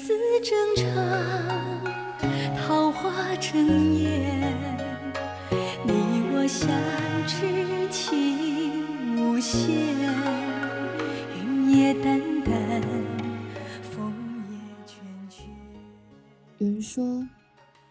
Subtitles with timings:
[0.00, 0.96] 似正长，
[2.56, 4.56] 桃花正艳。
[5.84, 5.92] 你
[6.32, 6.70] 我相
[7.26, 9.76] 知情无限，
[11.36, 12.82] 云也淡淡，
[13.82, 14.10] 风
[14.48, 14.94] 也倦
[15.28, 15.42] 倦。
[16.56, 17.28] 有人说，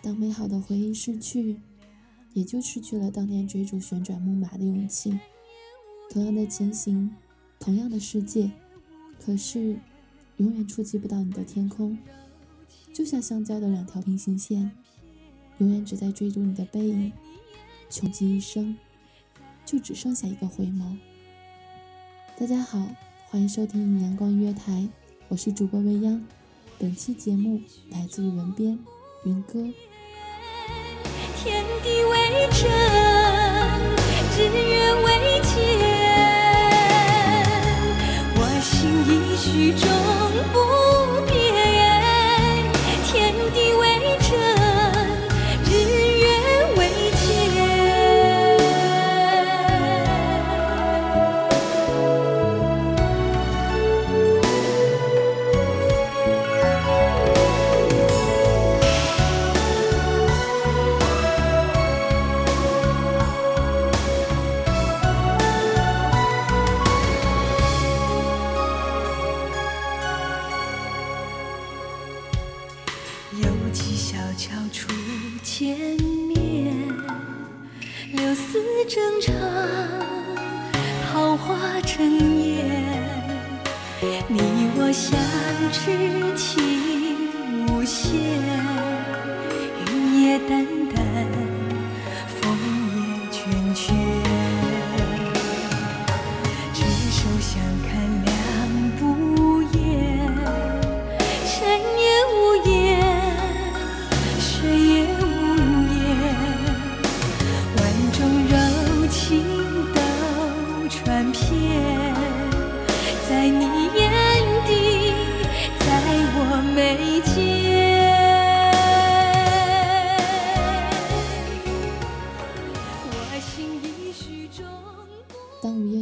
[0.00, 1.60] 当美好的回忆逝去，
[2.34, 5.18] 也就失去了当年追逐旋转木马的勇气。
[6.08, 7.10] 同样的前行，
[7.58, 8.48] 同样的世界，
[9.18, 9.76] 可是
[10.38, 11.96] 永远触及不到你的天空，
[12.92, 14.70] 就像相交的两条平行线，
[15.58, 17.10] 永远只在追逐你的背影，
[17.88, 18.76] 穷极一生，
[19.64, 20.98] 就只剩下一个回眸。
[22.38, 22.86] 大家好，
[23.30, 24.86] 欢迎收听阳光音乐台，
[25.28, 26.22] 我是主播未央。
[26.78, 28.78] 本期节目来自于文编
[29.24, 29.66] 云歌。
[31.38, 32.68] 天地为证，
[34.36, 35.05] 日月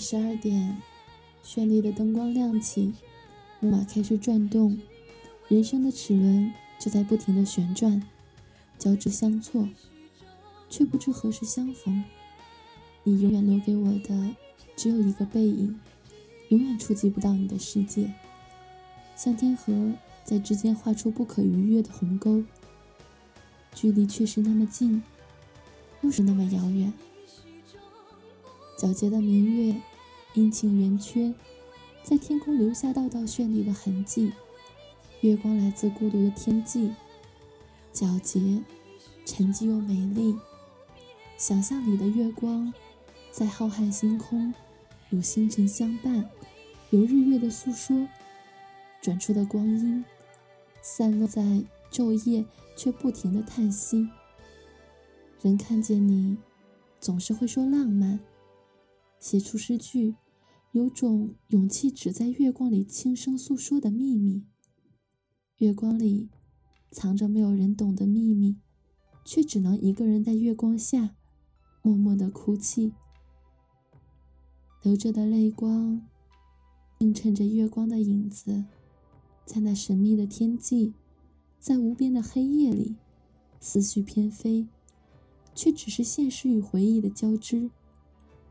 [0.00, 0.80] 十二点，
[1.44, 2.94] 绚丽的灯光亮起，
[3.60, 4.80] 木马开始转动，
[5.46, 8.02] 人生的齿轮就在不停的旋转，
[8.78, 9.68] 交织相错，
[10.70, 12.02] 却不知何时相逢。
[13.02, 14.34] 你永远留给我的
[14.74, 15.78] 只有一个背影，
[16.48, 18.10] 永远触及不到你的世界，
[19.14, 19.92] 像天河
[20.24, 22.42] 在之间画出不可逾越的鸿沟，
[23.74, 25.02] 距离却是那么近，
[26.00, 26.90] 又是那么遥远。
[28.78, 29.74] 皎洁的明月，
[30.34, 31.34] 阴晴圆缺，
[32.02, 34.32] 在天空留下道道绚丽的痕迹。
[35.22, 36.92] 月光来自孤独的天际，
[37.92, 38.62] 皎洁、
[39.26, 40.36] 沉寂又美丽。
[41.36, 42.72] 想象里的月光，
[43.30, 44.54] 在浩瀚星空，
[45.10, 46.30] 有星辰相伴，
[46.90, 48.06] 有日月的诉说，
[49.02, 50.04] 转出的光阴，
[50.80, 51.42] 散落在
[51.90, 52.44] 昼夜，
[52.76, 54.08] 却不停的叹息。
[55.42, 56.36] 人看见你，
[57.00, 58.20] 总是会说浪漫，
[59.18, 60.14] 写出诗句，
[60.72, 64.44] 有种勇气，只在月光里轻声诉说的秘密。
[65.58, 66.28] 月光里，
[66.92, 68.56] 藏着没有人懂的秘密，
[69.24, 71.16] 却只能一个人在月光下，
[71.82, 72.92] 默默的哭泣。
[74.82, 76.06] 流着的泪光，
[76.98, 78.64] 映衬着月光的影子，
[79.44, 80.94] 在那神秘的天际，
[81.58, 82.96] 在无边的黑夜里，
[83.58, 84.68] 思绪翩飞。
[85.52, 87.70] 却只是现实与回忆的交织，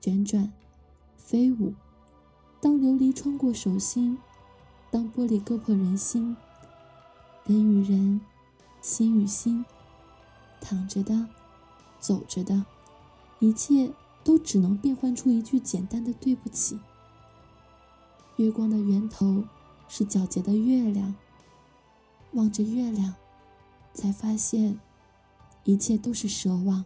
[0.00, 0.52] 辗转，
[1.16, 1.72] 飞舞。
[2.60, 4.18] 当琉璃穿过手心，
[4.90, 6.36] 当玻璃割破人心，
[7.44, 8.20] 人与人，
[8.80, 9.64] 心与心，
[10.60, 11.28] 躺着的，
[12.00, 12.64] 走着的，
[13.38, 13.92] 一切
[14.24, 16.78] 都只能变换出一句简单的对不起。
[18.36, 19.44] 月光的源头
[19.88, 21.14] 是皎洁的月亮，
[22.32, 23.14] 望着月亮，
[23.94, 24.78] 才发现。
[25.64, 26.82] 一切都是奢望。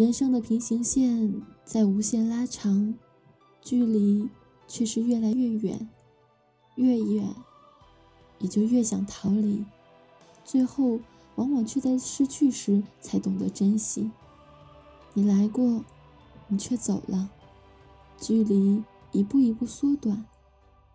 [0.00, 2.94] 人生的平行线在无限拉长，
[3.60, 4.30] 距离
[4.66, 5.90] 却是越来越远，
[6.76, 7.34] 越远，
[8.38, 9.62] 也就越想逃离，
[10.42, 10.98] 最后
[11.34, 14.10] 往往却在失去时才懂得珍惜。
[15.12, 15.84] 你来过，
[16.48, 17.28] 你却走了，
[18.16, 18.82] 距离
[19.12, 20.24] 一步一步缩短，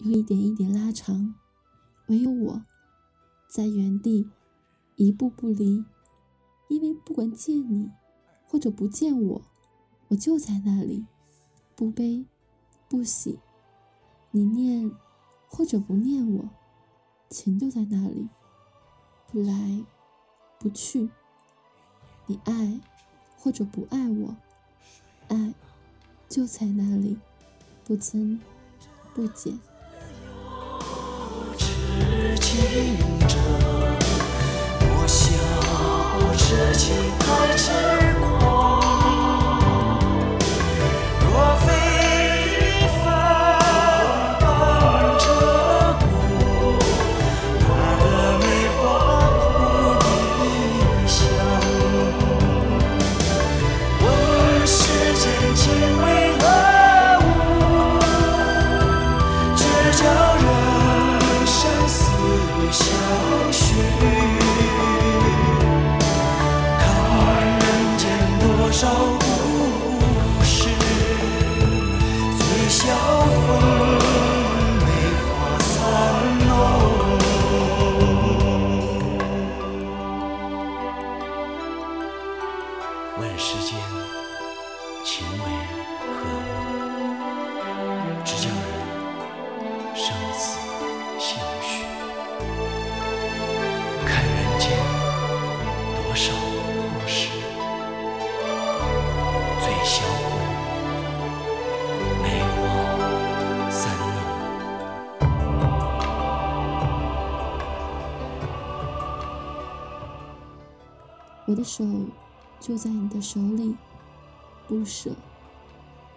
[0.00, 1.34] 又一点一点拉长，
[2.08, 2.62] 唯有我，
[3.48, 4.28] 在原地
[4.96, 5.86] 一步不离，
[6.68, 7.88] 因为不管见你。
[8.50, 9.42] 或者不见我，
[10.08, 11.06] 我就在那里，
[11.76, 12.24] 不悲
[12.88, 13.38] 不喜。
[14.32, 14.90] 你念
[15.48, 16.48] 或者不念我，
[17.28, 18.28] 情就在那里，
[19.30, 19.84] 不来
[20.58, 21.08] 不去。
[22.26, 22.80] 你爱
[23.38, 24.34] 或者不爱我，
[25.28, 25.54] 爱
[26.28, 27.16] 就在那里，
[27.84, 28.40] 不增
[29.14, 29.56] 不减。
[83.20, 83.78] 问世间
[85.04, 85.44] 情为
[86.16, 86.24] 何
[87.92, 88.58] 物，直教人
[89.94, 90.58] 生死
[91.18, 91.28] 相
[91.60, 91.84] 许。
[94.06, 94.64] 看人间
[95.96, 97.28] 多少故事，
[99.60, 100.08] 醉魂
[102.22, 102.58] 梅花
[103.70, 104.08] 三弄。
[111.44, 111.84] 我的手。
[112.60, 113.74] 就在你的手里，
[114.68, 115.16] 不舍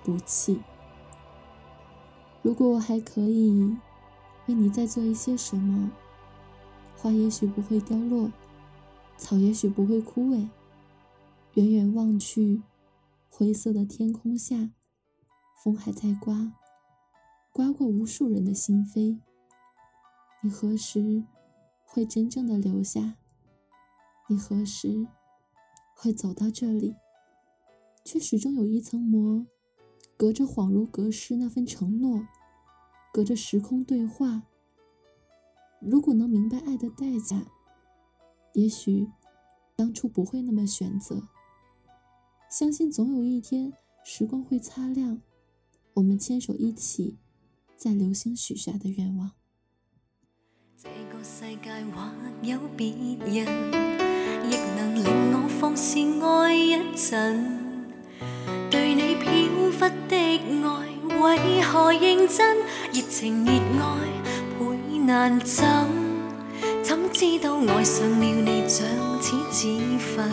[0.03, 0.61] 不弃。
[2.41, 3.77] 如果我还可以
[4.47, 5.89] 为你再做一些什么，
[6.97, 8.29] 花也许不会凋落，
[9.17, 10.49] 草也许不会枯萎。
[11.53, 12.61] 远远望去，
[13.29, 14.71] 灰色的天空下，
[15.63, 16.51] 风还在刮，
[17.51, 19.19] 刮过无数人的心扉。
[20.41, 21.23] 你何时
[21.85, 23.15] 会真正的留下？
[24.27, 25.07] 你何时？
[25.93, 26.95] 会走到这里，
[28.03, 29.45] 却始终有一层膜，
[30.17, 32.27] 隔着恍如隔世那份承诺，
[33.13, 34.43] 隔着时空对话，
[35.79, 37.45] 如果能明白爱的代价，
[38.53, 39.07] 也许
[39.75, 41.27] 当初不会那么选择。
[42.49, 43.73] 相信总有一天，
[44.03, 45.21] 时光会擦亮
[45.93, 47.17] 我们牵手一起
[47.75, 49.31] 在流星许下的愿望。
[50.77, 53.47] 这个世界或有别人，
[54.45, 55.32] 亦能令
[55.63, 57.57] 放肆爱一阵。
[58.69, 59.31] 对你飘
[59.71, 59.79] 忽
[60.09, 60.15] 的
[60.61, 62.57] 爱，为何认真？
[62.91, 63.87] 热情热爱
[64.59, 65.63] 倍难枕。
[66.83, 68.85] 怎知道爱上了你像
[69.21, 70.29] 似自焚，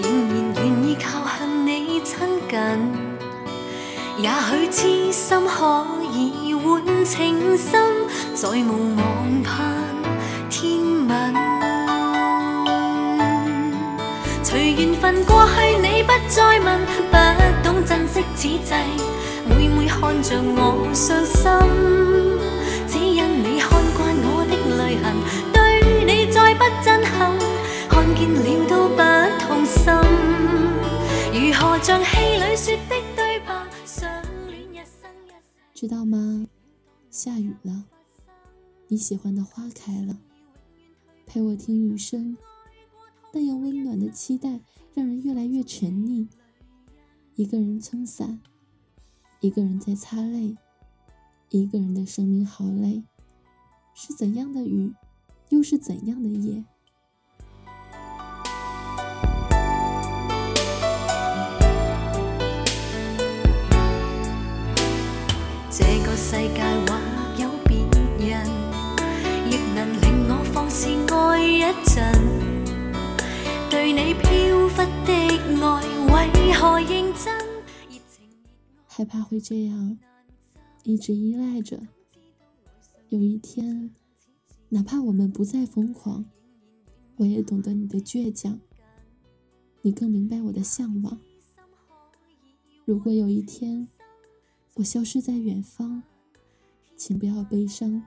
[0.00, 2.56] 仍然愿意靠向你亲近。
[4.16, 7.82] 也许痴心可以换情深，
[8.36, 9.79] 再无望盼
[15.00, 16.78] 随缘分过去，你不再问，
[17.10, 17.16] 不
[17.64, 18.68] 懂珍惜此际，
[19.48, 21.40] 每每看着我伤心，
[22.86, 25.16] 只因你看惯我的泪痕，
[25.54, 27.32] 对你再不震撼，
[27.88, 29.00] 看见了都不
[29.40, 29.80] 痛心，
[31.32, 34.06] 如何像戏里说的对白，相
[34.48, 35.34] 恋一生一世。
[35.74, 36.46] 知道吗？
[37.10, 37.84] 下雨了，
[38.88, 40.14] 你喜欢的花开了，
[41.26, 42.36] 陪我听雨声，
[43.32, 44.60] 那样温暖的期待
[44.94, 46.26] 让人越来越沉溺。
[47.36, 48.40] 一个人撑伞，
[49.40, 50.56] 一个人在擦泪，
[51.50, 53.04] 一个人的生命好累。
[53.94, 54.92] 是怎样的雨，
[55.50, 56.64] 又是怎样的夜？
[65.70, 66.69] 这个世界
[78.86, 79.98] 害怕会这样
[80.82, 81.80] 一直依赖着。
[83.08, 83.90] 有一天，
[84.68, 86.24] 哪怕我们不再疯狂，
[87.16, 88.60] 我也懂得你的倔强，
[89.82, 91.18] 你更明白我的向往。
[92.84, 93.88] 如果有一天
[94.74, 96.02] 我消失在远方，
[96.96, 98.02] 请不要悲伤。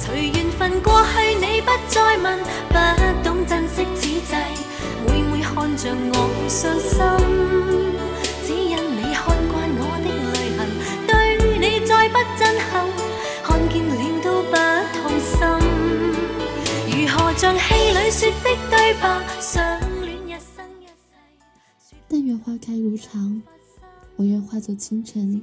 [0.00, 2.74] 随缘分过去，你不再问，不
[3.22, 4.20] 懂珍惜此际，
[5.46, 6.14] 看着我
[6.48, 6.98] 伤心，
[8.44, 10.58] 只因你看惯我的泪痕，
[11.06, 11.10] 对
[11.58, 12.66] 你再不震撼，
[13.44, 13.90] 看见了
[14.22, 14.52] 都不
[14.92, 15.34] 痛心，
[16.90, 19.04] 如何像戏里说的对白，
[19.40, 19.54] 相
[20.02, 20.92] 恋一生一世。
[22.08, 23.40] 但愿花开如常，
[24.16, 25.40] 我愿化作清晨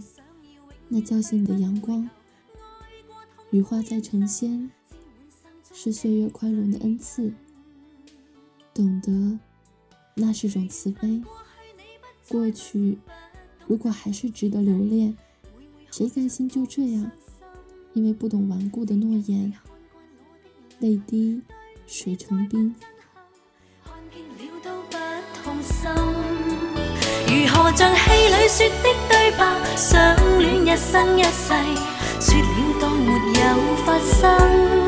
[0.89, 2.07] 那叫醒你的阳光。
[3.51, 4.69] 羽化在成仙，
[5.73, 7.33] 是岁月宽容的恩赐。
[8.73, 9.39] 懂得，
[10.15, 11.21] 那是种慈悲。
[12.29, 12.97] 过去，
[13.67, 15.17] 如果还是值得留恋，
[15.91, 17.11] 谁甘心就这样？
[17.93, 19.53] 因为不懂顽固的诺言，
[20.79, 21.41] 泪滴
[21.85, 22.73] 水成冰。
[27.27, 31.53] 如何像戏里说的對白，相戀一生一世，
[32.19, 34.82] 說了當沒有發生，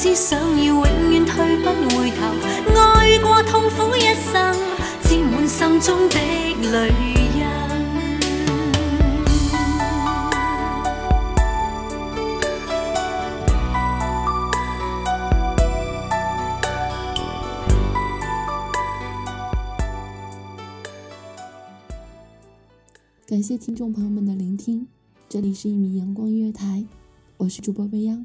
[0.00, 2.22] 思想要永遠退不回頭，
[2.72, 4.54] 愛過痛苦一生，
[5.02, 6.16] 沾滿心中的
[6.62, 6.88] 淚
[7.34, 7.44] 印。
[23.26, 24.86] 感谢听众朋友们的聆听，
[25.28, 26.84] 这里是一米阳光音乐台，
[27.38, 28.24] 我是主播未央，